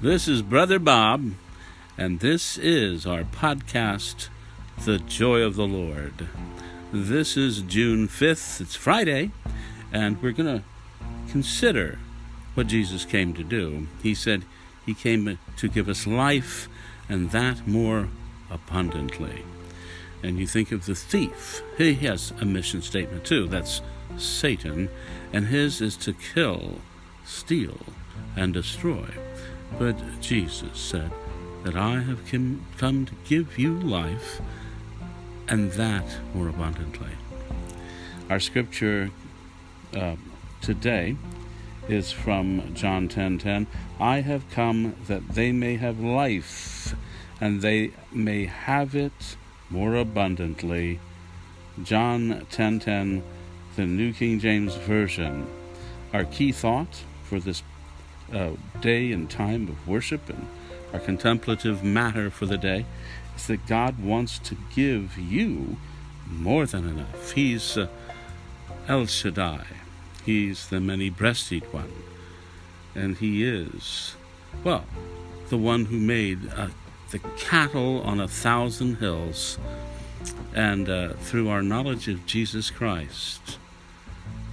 This 0.00 0.28
is 0.28 0.42
Brother 0.42 0.78
Bob, 0.78 1.32
and 1.96 2.20
this 2.20 2.56
is 2.56 3.04
our 3.04 3.24
podcast, 3.24 4.28
The 4.84 4.98
Joy 4.98 5.40
of 5.40 5.56
the 5.56 5.66
Lord. 5.66 6.28
This 6.92 7.36
is 7.36 7.62
June 7.62 8.06
5th, 8.06 8.60
it's 8.60 8.76
Friday, 8.76 9.32
and 9.90 10.22
we're 10.22 10.30
going 10.30 10.60
to 10.60 10.64
consider 11.32 11.98
what 12.54 12.68
Jesus 12.68 13.04
came 13.04 13.34
to 13.34 13.42
do. 13.42 13.88
He 14.00 14.14
said 14.14 14.44
he 14.86 14.94
came 14.94 15.36
to 15.56 15.68
give 15.68 15.88
us 15.88 16.06
life, 16.06 16.68
and 17.08 17.32
that 17.32 17.66
more 17.66 18.08
abundantly. 18.52 19.42
And 20.22 20.38
you 20.38 20.46
think 20.46 20.70
of 20.70 20.86
the 20.86 20.94
thief, 20.94 21.60
he 21.76 21.94
has 21.94 22.32
a 22.40 22.44
mission 22.44 22.82
statement 22.82 23.24
too. 23.24 23.48
That's 23.48 23.80
Satan, 24.16 24.90
and 25.32 25.46
his 25.46 25.80
is 25.80 25.96
to 25.96 26.12
kill, 26.12 26.76
steal, 27.24 27.80
and 28.36 28.54
destroy. 28.54 29.08
But 29.78 30.20
Jesus 30.20 30.78
said 30.78 31.10
that 31.64 31.76
I 31.76 32.00
have 32.00 32.20
come 32.78 33.06
to 33.06 33.14
give 33.24 33.58
you 33.58 33.74
life, 33.78 34.40
and 35.48 35.72
that 35.72 36.04
more 36.34 36.48
abundantly. 36.48 37.10
Our 38.30 38.40
scripture 38.40 39.10
uh, 39.96 40.16
today 40.60 41.16
is 41.88 42.12
from 42.12 42.74
John 42.74 43.08
10:10. 43.08 43.10
10, 43.10 43.38
10, 43.38 43.66
I 43.98 44.20
have 44.20 44.48
come 44.50 44.94
that 45.06 45.28
they 45.30 45.52
may 45.52 45.76
have 45.76 45.98
life, 45.98 46.94
and 47.40 47.62
they 47.62 47.92
may 48.12 48.44
have 48.46 48.94
it 48.94 49.36
more 49.70 49.94
abundantly. 49.94 51.00
John 51.82 52.46
10:10, 52.50 52.80
10, 52.80 53.22
the 53.76 53.86
New 53.86 54.12
King 54.12 54.38
James 54.38 54.74
Version. 54.74 55.46
Our 56.12 56.24
key 56.24 56.52
thought 56.52 57.04
for 57.22 57.38
this 57.38 57.62
uh, 58.32 58.50
day 58.80 59.12
and 59.12 59.30
time 59.30 59.68
of 59.68 59.88
worship 59.88 60.28
and 60.28 60.46
our 60.92 61.00
contemplative 61.00 61.84
matter 61.84 62.30
for 62.30 62.46
the 62.46 62.56
day 62.56 62.86
is 63.36 63.46
that 63.46 63.66
God 63.66 64.02
wants 64.02 64.38
to 64.40 64.56
give 64.74 65.18
you 65.18 65.76
more 66.26 66.66
than 66.66 66.88
enough. 66.88 67.32
He's 67.32 67.76
uh, 67.76 67.88
El 68.86 69.06
Shaddai, 69.06 69.64
He's 70.24 70.68
the 70.68 70.80
many 70.80 71.10
breasted 71.10 71.62
one, 71.72 71.92
and 72.94 73.16
He 73.16 73.44
is, 73.44 74.14
well, 74.64 74.84
the 75.50 75.58
one 75.58 75.86
who 75.86 75.98
made 75.98 76.50
uh, 76.56 76.68
the 77.10 77.18
cattle 77.38 78.02
on 78.02 78.20
a 78.20 78.28
thousand 78.28 78.96
hills. 78.96 79.58
And 80.54 80.88
uh, 80.88 81.12
through 81.14 81.48
our 81.48 81.62
knowledge 81.62 82.08
of 82.08 82.26
Jesus 82.26 82.70
Christ, 82.70 83.58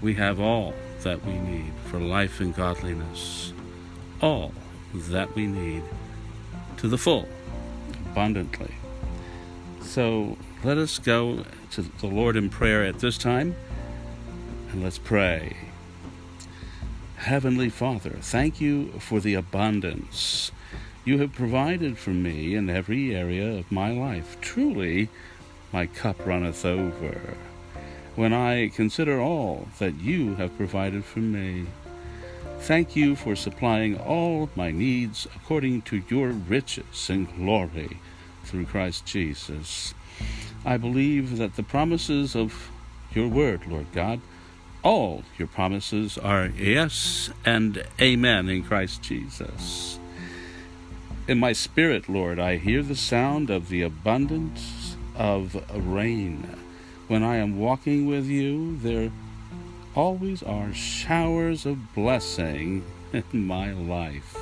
we 0.00 0.14
have 0.14 0.40
all 0.40 0.74
that 1.02 1.24
we 1.24 1.34
need 1.34 1.72
for 1.90 1.98
life 1.98 2.40
and 2.40 2.54
godliness 2.54 3.52
all 4.20 4.52
that 4.92 5.34
we 5.34 5.46
need 5.46 5.82
to 6.78 6.88
the 6.88 6.98
full, 6.98 7.28
abundantly. 8.10 8.74
So 9.82 10.36
let 10.64 10.78
us 10.78 10.98
go 10.98 11.44
to 11.72 11.82
the 11.82 12.06
Lord 12.06 12.36
in 12.36 12.50
prayer 12.50 12.84
at 12.84 12.98
this 12.98 13.18
time, 13.18 13.54
and 14.72 14.82
let's 14.82 14.98
pray. 14.98 15.56
Heavenly 17.16 17.68
Father, 17.68 18.16
thank 18.20 18.60
you 18.60 18.92
for 18.98 19.20
the 19.20 19.34
abundance 19.34 20.52
you 21.04 21.18
have 21.18 21.32
provided 21.32 21.98
for 21.98 22.10
me 22.10 22.54
in 22.54 22.68
every 22.68 23.14
area 23.14 23.58
of 23.58 23.72
my 23.72 23.90
life. 23.90 24.36
Truly, 24.40 25.08
my 25.72 25.86
cup 25.86 26.26
runneth 26.26 26.64
over. 26.64 27.36
When 28.16 28.32
I 28.32 28.68
consider 28.68 29.20
all 29.20 29.68
that 29.78 29.94
you 30.00 30.34
have 30.34 30.56
provided 30.56 31.04
for 31.04 31.20
me, 31.20 31.66
Thank 32.60 32.94
you 32.94 33.16
for 33.16 33.34
supplying 33.34 33.98
all 33.98 34.48
my 34.54 34.70
needs 34.70 35.26
according 35.34 35.82
to 35.82 36.02
your 36.08 36.28
riches 36.28 37.08
and 37.10 37.26
glory 37.36 37.98
through 38.44 38.66
Christ 38.66 39.06
Jesus. 39.06 39.94
I 40.64 40.76
believe 40.76 41.38
that 41.38 41.56
the 41.56 41.62
promises 41.62 42.36
of 42.36 42.70
your 43.12 43.28
word, 43.28 43.66
Lord 43.66 43.90
God, 43.92 44.20
all 44.82 45.24
your 45.36 45.48
promises 45.48 46.16
are 46.16 46.46
yes 46.46 47.30
and 47.44 47.82
amen 48.00 48.48
in 48.48 48.62
Christ 48.62 49.02
Jesus. 49.02 49.98
In 51.26 51.38
my 51.40 51.52
spirit, 51.52 52.08
Lord, 52.08 52.38
I 52.38 52.56
hear 52.56 52.82
the 52.82 52.94
sound 52.94 53.50
of 53.50 53.68
the 53.68 53.82
abundance 53.82 54.96
of 55.16 55.56
rain. 55.74 56.56
When 57.08 57.22
I 57.24 57.36
am 57.36 57.58
walking 57.58 58.06
with 58.06 58.26
you, 58.26 58.76
there 58.76 59.10
always 59.94 60.42
are 60.42 60.72
showers 60.72 61.66
of 61.66 61.94
blessing 61.94 62.84
in 63.12 63.46
my 63.46 63.72
life. 63.72 64.36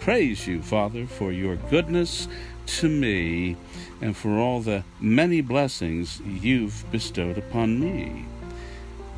Praise 0.00 0.46
you, 0.46 0.62
Father, 0.62 1.06
for 1.06 1.32
your 1.32 1.56
goodness 1.56 2.28
to 2.66 2.88
me 2.88 3.56
and 4.00 4.16
for 4.16 4.38
all 4.38 4.60
the 4.60 4.84
many 5.00 5.40
blessings 5.40 6.20
you've 6.20 6.84
bestowed 6.92 7.36
upon 7.38 7.80
me. 7.80 8.24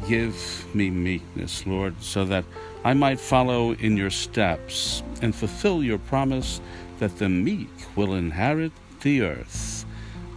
Give 0.08 0.64
me 0.74 0.88
meekness, 0.90 1.66
Lord, 1.66 2.02
so 2.02 2.24
that 2.24 2.44
I 2.84 2.94
might 2.94 3.20
follow 3.20 3.72
in 3.72 3.96
your 3.96 4.10
steps 4.10 5.02
and 5.20 5.34
fulfill 5.34 5.82
your 5.82 5.98
promise 5.98 6.60
that 6.98 7.18
the 7.18 7.28
meek 7.28 7.68
will 7.94 8.14
inherit 8.14 8.72
the 9.02 9.22
earth. 9.22 9.84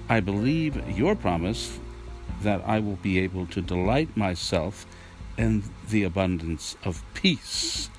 I 0.10 0.20
believe 0.20 0.98
your 0.98 1.16
promise 1.16 1.80
that 2.42 2.62
I 2.66 2.80
will 2.80 2.98
be 2.98 3.20
able 3.20 3.46
to 3.48 3.62
delight 3.62 4.16
myself 4.18 4.86
in 5.38 5.64
the 5.90 6.04
abundance 6.04 6.76
of 6.84 7.04
peace 7.14 7.90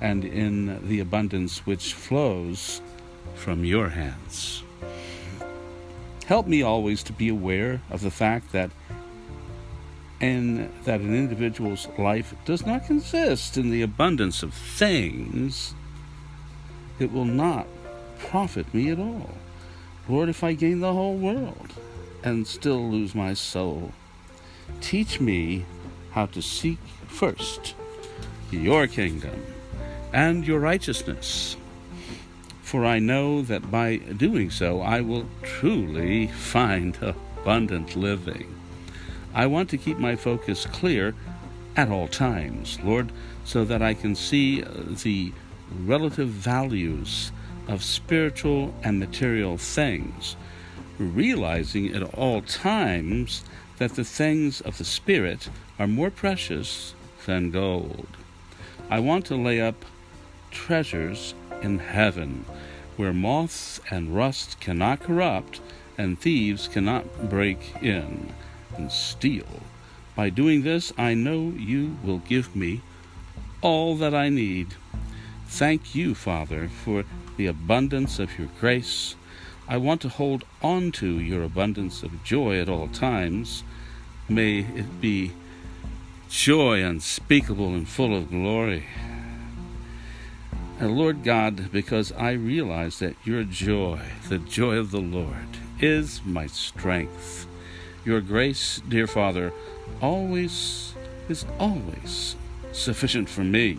and 0.00 0.24
in 0.24 0.86
the 0.88 1.00
abundance 1.00 1.66
which 1.66 1.94
flows 1.94 2.80
from 3.34 3.64
your 3.64 3.90
hands. 3.90 4.62
Help 6.26 6.46
me 6.46 6.62
always 6.62 7.02
to 7.02 7.12
be 7.12 7.28
aware 7.28 7.80
of 7.90 8.00
the 8.00 8.10
fact 8.10 8.52
that 8.52 8.70
and 10.20 10.72
that 10.84 11.00
an 11.00 11.14
individual's 11.14 11.86
life 11.98 12.34
does 12.44 12.64
not 12.64 12.86
consist 12.86 13.58
in 13.58 13.70
the 13.70 13.82
abundance 13.82 14.42
of 14.42 14.54
things, 14.54 15.74
it 16.98 17.12
will 17.12 17.26
not 17.26 17.66
profit 18.18 18.72
me 18.72 18.90
at 18.90 18.98
all. 18.98 19.34
Lord, 20.08 20.28
if 20.28 20.42
I 20.42 20.54
gain 20.54 20.80
the 20.80 20.92
whole 20.92 21.16
world 21.16 21.72
and 22.22 22.46
still 22.46 22.90
lose 22.90 23.14
my 23.14 23.34
soul, 23.34 23.92
teach 24.80 25.20
me 25.20 25.66
how 26.14 26.26
to 26.26 26.40
seek 26.40 26.78
first 27.08 27.74
your 28.50 28.86
kingdom 28.86 29.44
and 30.12 30.46
your 30.46 30.60
righteousness. 30.60 31.56
For 32.62 32.86
I 32.86 33.00
know 33.00 33.42
that 33.42 33.70
by 33.70 33.96
doing 33.96 34.50
so 34.50 34.80
I 34.80 35.00
will 35.00 35.26
truly 35.42 36.28
find 36.28 36.96
abundant 37.02 37.96
living. 37.96 38.54
I 39.34 39.46
want 39.46 39.68
to 39.70 39.76
keep 39.76 39.98
my 39.98 40.14
focus 40.14 40.66
clear 40.66 41.14
at 41.76 41.90
all 41.90 42.06
times, 42.06 42.78
Lord, 42.80 43.10
so 43.44 43.64
that 43.64 43.82
I 43.82 43.94
can 43.94 44.14
see 44.14 44.62
uh, 44.62 44.68
the 45.02 45.32
relative 45.84 46.28
values 46.28 47.32
of 47.66 47.82
spiritual 47.82 48.72
and 48.84 49.00
material 49.00 49.58
things, 49.58 50.36
realizing 50.98 51.92
at 51.92 52.14
all 52.14 52.42
times 52.42 53.44
that 53.78 53.94
the 53.94 54.04
things 54.04 54.60
of 54.60 54.78
the 54.78 54.84
Spirit 54.84 55.48
are 55.78 55.86
more 55.86 56.10
precious 56.10 56.94
than 57.26 57.50
gold. 57.50 58.06
I 58.90 59.00
want 59.00 59.26
to 59.26 59.36
lay 59.36 59.60
up 59.60 59.84
treasures 60.50 61.34
in 61.62 61.78
heaven, 61.78 62.44
where 62.96 63.12
moths 63.12 63.80
and 63.90 64.14
rust 64.14 64.60
cannot 64.60 65.00
corrupt, 65.00 65.60
and 65.98 66.18
thieves 66.18 66.68
cannot 66.68 67.28
break 67.28 67.74
in 67.82 68.32
and 68.76 68.90
steal. 68.90 69.62
By 70.14 70.30
doing 70.30 70.62
this, 70.62 70.92
I 70.96 71.14
know 71.14 71.52
you 71.56 71.96
will 72.04 72.18
give 72.18 72.54
me 72.54 72.82
all 73.62 73.96
that 73.96 74.14
I 74.14 74.28
need. 74.28 74.74
Thank 75.46 75.94
you, 75.94 76.14
Father, 76.14 76.68
for 76.68 77.04
the 77.36 77.46
abundance 77.46 78.18
of 78.18 78.38
your 78.38 78.48
grace. 78.60 79.16
I 79.66 79.78
want 79.78 80.02
to 80.02 80.08
hold 80.08 80.44
on 80.62 80.92
to 80.92 81.18
your 81.18 81.42
abundance 81.42 82.02
of 82.02 82.22
joy 82.22 82.60
at 82.60 82.68
all 82.68 82.88
times. 82.88 83.64
May 84.28 84.60
it 84.60 85.00
be 85.00 85.32
joy 86.28 86.84
unspeakable 86.84 87.68
and 87.68 87.88
full 87.88 88.14
of 88.14 88.30
glory. 88.30 88.84
And 90.78 90.98
Lord 90.98 91.22
God, 91.22 91.70
because 91.72 92.12
I 92.12 92.32
realize 92.32 92.98
that 92.98 93.16
your 93.24 93.44
joy, 93.44 94.00
the 94.28 94.38
joy 94.38 94.76
of 94.76 94.90
the 94.90 95.00
Lord, 95.00 95.56
is 95.80 96.20
my 96.24 96.46
strength. 96.46 97.46
Your 98.04 98.20
grace, 98.20 98.82
dear 98.86 99.06
Father, 99.06 99.52
always 100.02 100.94
is 101.28 101.46
always 101.58 102.36
sufficient 102.72 103.30
for 103.30 103.44
me. 103.44 103.78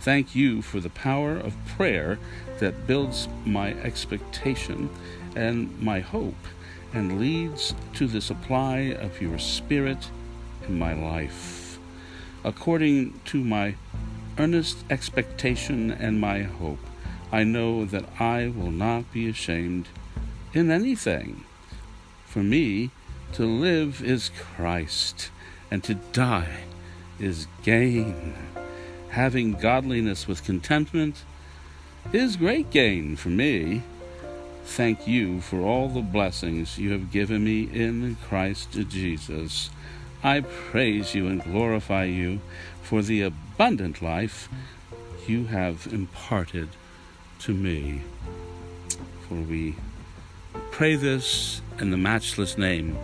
Thank 0.00 0.34
you 0.34 0.62
for 0.62 0.80
the 0.80 0.90
power 0.90 1.36
of 1.36 1.56
prayer 1.76 2.18
that 2.58 2.86
builds 2.86 3.28
my 3.44 3.74
expectation 3.74 4.90
and 5.36 5.80
my 5.80 6.00
hope 6.00 6.46
and 6.92 7.20
leads 7.20 7.74
to 7.94 8.06
the 8.06 8.20
supply 8.20 8.78
of 8.78 9.22
your 9.22 9.38
Spirit 9.38 10.10
in 10.66 10.78
my 10.78 10.92
life 10.92 11.70
according 12.44 13.20
to 13.26 13.42
my 13.42 13.74
earnest 14.38 14.84
expectation 14.90 15.90
and 15.90 16.20
my 16.20 16.42
hope. 16.42 16.78
I 17.32 17.44
know 17.44 17.84
that 17.84 18.04
I 18.18 18.48
will 18.48 18.70
not 18.70 19.12
be 19.12 19.28
ashamed 19.28 19.88
in 20.52 20.70
anything. 20.70 21.44
For 22.26 22.42
me, 22.42 22.90
to 23.34 23.44
live 23.44 24.02
is 24.02 24.30
Christ, 24.30 25.30
and 25.70 25.84
to 25.84 25.94
die 25.94 26.64
is 27.18 27.46
gain. 27.62 28.34
Having 29.10 29.54
godliness 29.54 30.28
with 30.28 30.44
contentment 30.44 31.24
is 32.12 32.36
great 32.36 32.70
gain 32.70 33.16
for 33.16 33.28
me. 33.28 33.82
Thank 34.64 35.06
you 35.08 35.40
for 35.40 35.60
all 35.60 35.88
the 35.88 36.00
blessings 36.00 36.78
you 36.78 36.92
have 36.92 37.10
given 37.10 37.44
me 37.44 37.62
in 37.64 38.16
Christ 38.28 38.72
Jesus. 38.88 39.70
I 40.22 40.40
praise 40.40 41.14
you 41.14 41.26
and 41.26 41.42
glorify 41.42 42.04
you 42.04 42.40
for 42.82 43.02
the 43.02 43.22
abundant 43.22 44.00
life 44.00 44.48
you 45.26 45.46
have 45.46 45.88
imparted 45.92 46.68
to 47.40 47.52
me. 47.54 48.02
For 49.28 49.34
we 49.34 49.74
pray 50.70 50.96
this 50.96 51.62
in 51.78 51.90
the 51.90 51.96
matchless 51.96 52.56
name 52.56 52.96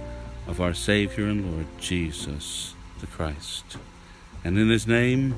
of 0.46 0.60
our 0.60 0.74
Savior 0.74 1.26
and 1.26 1.52
Lord 1.52 1.66
Jesus 1.80 2.74
the 3.00 3.06
Christ. 3.06 3.76
And 4.44 4.58
in 4.58 4.68
his 4.68 4.86
name, 4.86 5.34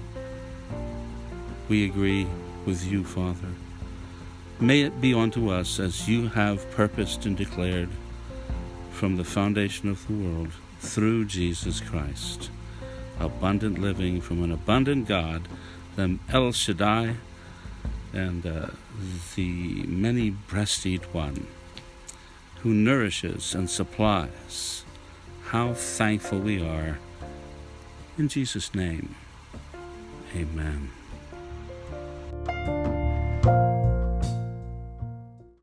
we 1.69 1.85
agree 1.85 2.27
with 2.65 2.85
you, 2.85 3.05
Father. 3.05 3.49
May 4.61 4.83
it 4.83 5.01
be 5.01 5.15
unto 5.15 5.51
us 5.51 5.79
as 5.79 6.09
you 6.09 6.29
have 6.29 6.71
purposed 6.73 7.27
and 7.27 7.37
declared 7.37 7.91
from 8.91 9.17
the 9.17 9.25
foundation 9.25 9.89
of 9.89 10.07
the 10.09 10.15
world 10.15 10.51
through 10.81 11.27
Jesus 11.27 11.81
Christ. 11.81 12.51
Abundant 13.21 13.79
living 13.79 14.21
from 14.21 14.43
an 14.43 14.51
abundant 14.51 15.07
God, 15.07 15.47
the 15.97 16.19
El 16.31 16.53
Shaddai, 16.53 17.15
and 18.13 18.47
uh, 18.47 18.67
the 19.37 19.83
many 19.87 20.31
breasted 20.31 21.03
one 21.13 21.47
who 22.63 22.71
nourishes 22.71 23.55
and 23.55 23.69
supplies. 23.71 24.85
How 25.47 25.75
thankful 25.75 26.41
we 26.41 26.63
are. 26.63 26.99
In 28.17 28.29
Jesus' 28.29 28.75
name, 28.75 29.15
amen. 30.35 30.91